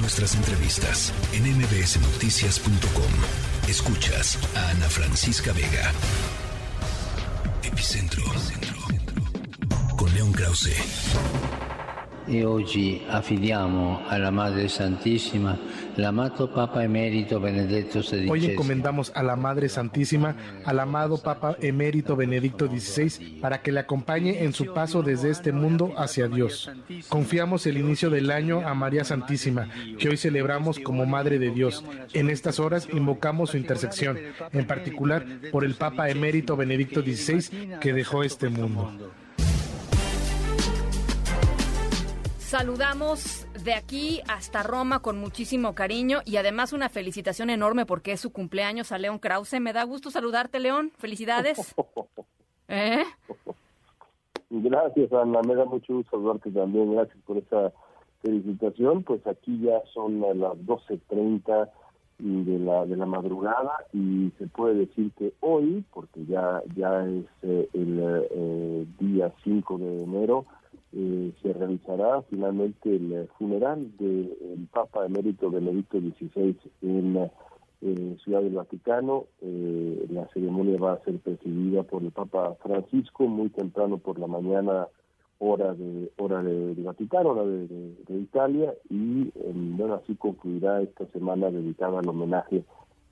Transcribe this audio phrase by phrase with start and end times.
[0.00, 3.68] Nuestras entrevistas en mbsnoticias.com.
[3.68, 5.92] Escuchas a Ana Francisca Vega.
[7.64, 8.22] Epicentro.
[9.96, 10.76] Con León Krause.
[12.30, 15.58] E oggi affidiamo alla Madre Santissima
[15.94, 18.28] l'amato Papa Emérito Benedetto XVI.
[18.28, 23.80] Hoy encomendamos a la Madre Santísima, al amado Papa Emérito Benedicto XVI, para que le
[23.80, 26.70] acompañe en su paso desde este mundo hacia Dios.
[27.08, 31.82] Confiamos el inicio del año a María Santísima, que hoy celebramos como Madre de Dios.
[32.12, 34.18] En estas horas invocamos su intersección,
[34.52, 38.92] en particular por el Papa Emérito Benedicto XVI, que dejó este mundo.
[42.48, 48.20] Saludamos de aquí hasta Roma con muchísimo cariño y además una felicitación enorme porque es
[48.20, 49.60] su cumpleaños a León Krause.
[49.60, 50.90] Me da gusto saludarte, León.
[50.96, 51.74] Felicidades.
[52.68, 53.04] ¿Eh?
[54.48, 55.42] Gracias, Ana.
[55.42, 56.94] Me da mucho gusto saludarte también.
[56.94, 57.70] Gracias por esa
[58.22, 59.02] felicitación.
[59.02, 61.68] Pues aquí ya son las 12.30
[62.18, 67.26] de la, de la madrugada y se puede decir que hoy, porque ya, ya es
[67.42, 70.46] eh, el eh, día 5 de enero,
[70.92, 77.30] eh, se realizará finalmente el funeral del Papa Emérito Benedicto XVI en
[77.82, 79.26] eh, Ciudad del Vaticano.
[79.42, 84.26] Eh, la ceremonia va a ser presidida por el Papa Francisco muy temprano por la
[84.26, 84.88] mañana
[85.40, 91.48] hora de hora de, Vaticano, hora de, de Italia y bueno así concluirá esta semana
[91.48, 92.64] dedicada al homenaje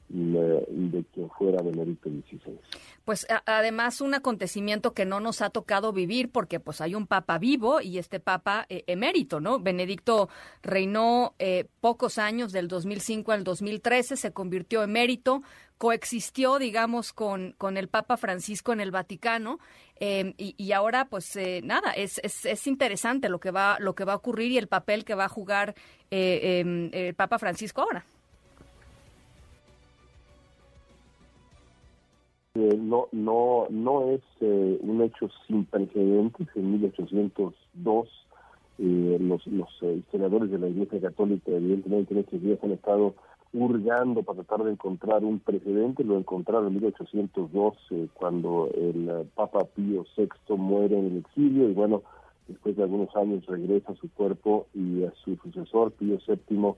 [0.09, 2.59] de quien fuera Benedicto XVI.
[3.05, 7.39] Pues además un acontecimiento que no nos ha tocado vivir porque pues hay un papa
[7.39, 9.59] vivo y este papa eh, emérito, ¿no?
[9.59, 10.29] Benedicto
[10.63, 15.43] reinó eh, pocos años del 2005 al 2013, se convirtió emérito,
[15.79, 19.59] coexistió, digamos, con, con el Papa Francisco en el Vaticano
[19.97, 24.05] em, y, ahora, pues eh, nada, es, es, es, interesante lo que va lo que
[24.05, 25.75] va a ocurrir y el papel que va a jugar
[26.11, 28.07] em, el Papa Francisco ahora.
[32.57, 36.49] No, no, no es eh, un hecho sin precedentes.
[36.55, 38.09] En 1802,
[38.79, 43.15] eh, los, los eh, historiadores de la Iglesia Católica, evidentemente en estos días han estado
[43.53, 46.05] hurgando para tratar de encontrar un precedente.
[46.05, 47.75] Lo encontraron en 1802,
[48.15, 52.03] cuando el Papa Pío VI muere en el exilio, y bueno,
[52.49, 56.75] después de algunos años regresa su cuerpo y a su sucesor, Pío VII,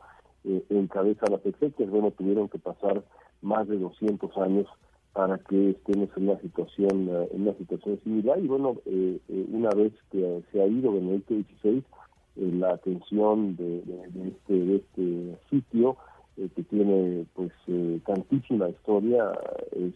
[0.71, 1.91] encabeza las exequias.
[1.91, 3.03] Bueno, tuvieron que pasar
[3.43, 4.67] más de 200 años
[5.19, 8.39] para que estemos en una situación eh, en una situación similar.
[8.39, 11.83] Y bueno eh, eh, una vez que se ha ido Benedicto XVI
[12.37, 13.83] la atención de,
[14.29, 15.97] este de este sitio
[16.37, 17.51] que tiene pues
[18.07, 19.33] tantísima historia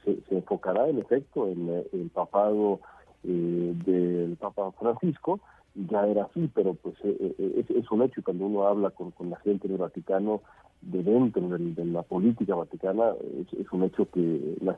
[0.05, 2.81] se, enfocará en efecto en el papado
[3.23, 5.39] del Papa Francisco
[5.75, 9.69] ya era así pero pues es, un hecho cuando uno habla con, con la gente
[9.69, 10.43] del Vaticano
[10.83, 13.13] de dentro de, la política vaticana
[13.59, 14.77] es, un hecho que la,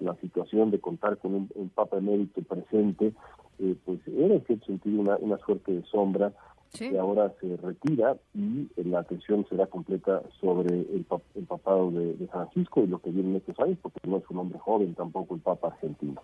[0.00, 3.12] la, situación de contar con un, Papa emérito presente
[3.60, 6.32] eh, pues era en cierto sentido una, una suerte de sombra
[6.76, 12.26] que ahora se retira y la atención será completa sobre el, el papado de, de
[12.26, 15.34] Francisco y lo que viene en estos años porque no es un hombre joven tampoco
[15.34, 16.20] el Papa argentino.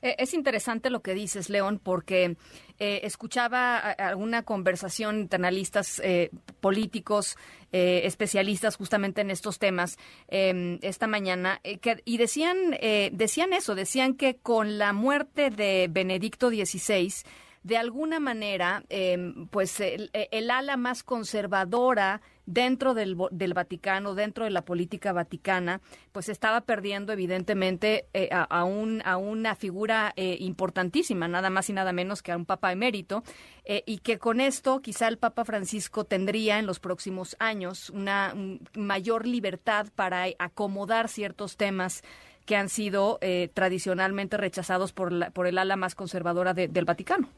[0.00, 2.36] Eh, es interesante lo que dices, León, porque
[2.78, 7.36] eh, escuchaba alguna conversación entre analistas eh, políticos,
[7.74, 9.96] especialistas justamente en estos temas
[10.28, 11.58] em, esta mañana,
[12.04, 12.76] y decían,
[13.12, 17.24] decían eso, decían que con la muerte de Benedicto XVI,
[17.62, 20.10] de alguna manera, em, pues el,
[20.50, 25.80] ala más conservadora dentro del, del, Vaticano, dentro de la política vaticana,
[26.12, 31.72] pues estaba perdiendo evidentemente eh, a, un, a, una figura eh, importantísima, nada más y
[31.72, 33.22] nada menos que a un Papa emérito,
[33.64, 38.34] eh, y que con esto quizá el Papa Francisco tendría en los próximos años una
[38.74, 42.02] mayor libertad para acomodar ciertos temas
[42.44, 43.20] que han sido
[43.54, 47.28] tradicionalmente rechazados por, la, por el ala más conservadora del Vaticano.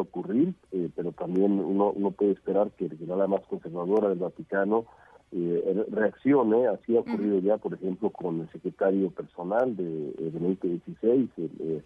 [0.00, 4.86] Ocurrir, eh, pero también uno, uno puede esperar que la más conservadora del Vaticano
[5.32, 6.66] eh, reaccione.
[6.68, 11.82] Así ha ocurrido ya, por ejemplo, con el secretario personal de, Benedicto XVI, el,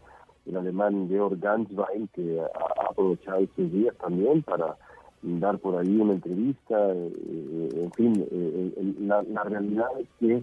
[0.47, 4.77] el, alemán Georg Ganswein, que ha aprovechado estos días también para
[5.23, 6.77] dar por ahí una entrevista.
[6.93, 10.43] Eh, en fin, la, la, realidad es que,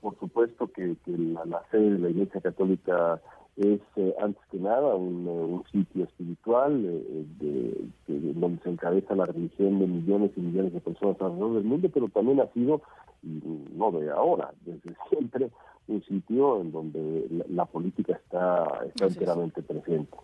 [0.00, 3.20] por supuesto, que, que la, la sede de la Iglesia Católica
[3.56, 9.26] es eh, antes que nada un, eh, sitio espiritual eh, de, donde se encabeza la
[9.26, 12.80] religión de millones y millones de personas alrededor del mundo, pero también ha sido,
[13.22, 15.50] no de ahora, desde siempre,
[15.88, 20.16] un sitio en donde la, política está, está enteramente presente.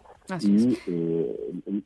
[0.43, 0.79] y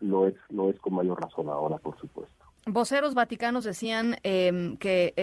[0.01, 2.32] lo es lo es con mayor razón ahora, por supuesto.
[2.65, 5.15] Voceros vaticanos decían em, que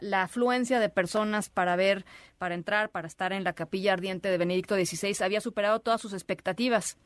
[0.00, 2.04] la afluencia de personas para ver,
[2.38, 6.12] para entrar, para estar en la capilla ardiente de Benedicto XVI había superado todas sus
[6.12, 6.96] expectativas.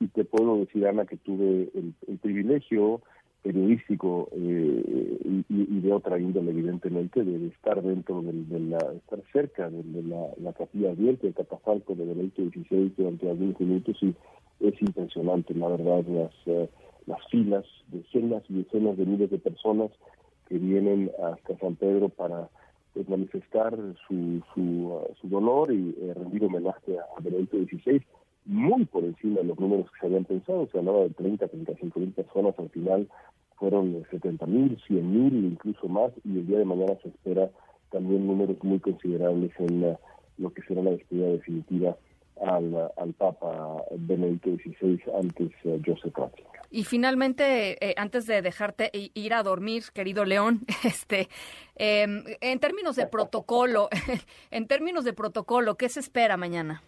[0.00, 3.00] Y te puedo decir, Ana, que tuve el, privilegio
[3.42, 10.02] periodístico eh, y, de otra índole, evidentemente, de, estar dentro de, la, estar cerca de,
[10.02, 14.14] la, capilla ardiente, el catafalco de Benedicto XVI durante algunos minutos y
[14.60, 16.68] es impresionante, la verdad, las, eh,
[17.06, 19.90] las filas, decenas y decenas de miles de personas
[20.48, 22.48] que vienen hasta San Pedro para
[22.92, 23.76] pues, manifestar
[24.06, 28.02] su, su, su, dolor y eh, rendir homenaje a Benedicto XVI,
[28.46, 32.00] muy por encima de los números que se habían pensado, se hablaba de 30, 35
[32.00, 33.08] mil personas, al final
[33.56, 37.50] fueron 70 mil, 100 mil, incluso más, y el día de mañana se espera
[37.90, 39.98] también números muy considerables en eh,
[40.38, 41.96] lo que será la despedida definitiva
[42.40, 46.60] al, al Papa Benedicto XVI antes uh, Joseph Ratzinger.
[46.72, 51.28] Y finalmente, eh, antes de dejarte ir a dormir, querido León, este,
[51.74, 53.88] em, en términos de protocolo,
[54.52, 56.82] en términos de protocolo, ¿qué se espera mañana?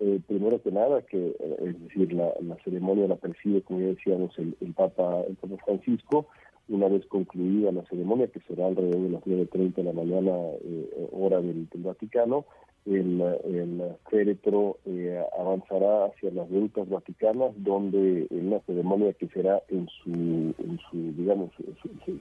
[0.00, 2.32] Eh, primero que nada, que eh, es decir, la,
[2.62, 6.26] ceremonia la preside, como ya decíamos, el, el Papa, el Papa Francisco,
[6.68, 10.32] una vez concluida la ceremonia, que será alrededor de las 9.30 de la mañana,
[10.62, 12.44] eh, hora del, Vaticano,
[12.84, 19.62] el, el féretro eh, avanzará hacia las rutas vaticanas, donde en una ceremonia que será
[19.68, 21.50] en su, en su digamos,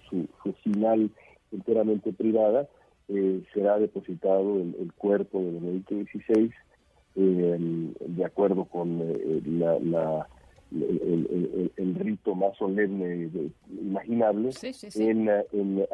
[0.10, 1.10] su, final
[1.52, 2.68] enteramente privada,
[3.10, 6.52] eh, será depositado el, cuerpo de Benedicto XVI,
[7.16, 9.00] de acuerdo con
[9.60, 10.28] la
[10.72, 13.30] el, rito más solemne
[13.70, 14.52] imaginable
[14.96, 15.30] En,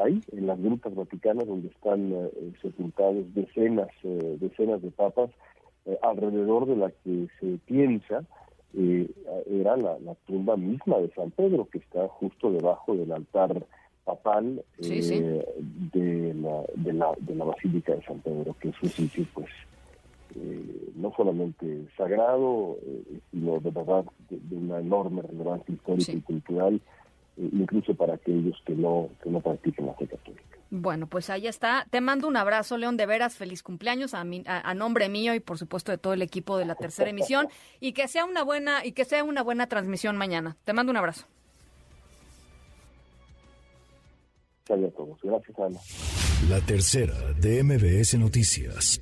[0.04, 2.30] ahí en las grutas vaticanas donde están eh,
[2.62, 5.30] sepultados decenas eh, decenas de papas
[5.86, 8.24] eh, alrededor de la que se piensa
[8.76, 13.64] era la, tumba misma de San Pedro que está justo debajo del altar
[14.04, 19.26] papal De, la, de, la, de la basílica de San Pedro que es un sitio
[19.36, 19.50] pues
[20.36, 26.82] eh, no solamente sagrado, eh, sino de verdad de, una enorme relevancia histórica y cultural,
[27.38, 30.44] eh, incluso para aquellos que no, que no practican la fe católica.
[30.72, 31.86] Bueno, pues ahí está.
[31.92, 35.60] Te mando un abrazo, León, de veras, feliz cumpleaños a, a, nombre mío y por
[35.60, 37.48] supuesto de todo el equipo de la tercera emisión
[37.80, 40.58] y que sea una buena y que sea una buena transmisión mañana.
[40.64, 41.28] Te mando un abrazo.
[44.68, 45.20] Saludos a todos.
[45.22, 45.80] Gracias, Ana.
[46.50, 49.00] La tercera de MBS Noticias.